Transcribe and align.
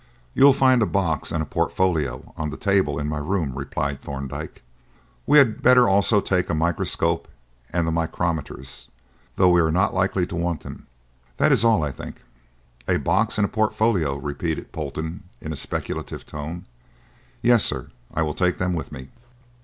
"You 0.33 0.45
will 0.45 0.53
find 0.53 0.81
a 0.81 0.87
box 0.87 1.31
and 1.31 1.43
a 1.43 1.45
portfolio 1.45 2.33
on 2.35 2.49
the 2.49 2.57
table 2.57 2.97
in 2.97 3.07
my 3.07 3.19
room," 3.19 3.53
replied 3.55 4.01
Thorndyke. 4.01 4.63
"We 5.27 5.37
had 5.37 5.61
better 5.61 5.87
also 5.87 6.19
take 6.19 6.49
a 6.49 6.55
microscope 6.55 7.27
and 7.69 7.85
the 7.85 7.91
micrometers, 7.91 8.87
though 9.35 9.49
we 9.51 9.61
are 9.61 9.69
not 9.71 9.93
likely 9.93 10.25
to 10.25 10.35
want 10.35 10.61
them; 10.61 10.87
that 11.37 11.51
is 11.51 11.63
all, 11.63 11.83
I 11.83 11.91
think." 11.91 12.23
"A 12.87 12.97
box 12.97 13.37
and 13.37 13.45
a 13.45 13.47
portfolio," 13.47 14.15
repeated 14.15 14.71
Polton 14.71 15.21
in 15.39 15.53
a 15.53 15.55
speculative 15.55 16.25
tone. 16.25 16.65
"Yes, 17.43 17.63
sir, 17.63 17.89
I 18.11 18.23
will 18.23 18.33
take 18.33 18.57
them 18.57 18.73
with 18.73 18.91
me." 18.91 19.09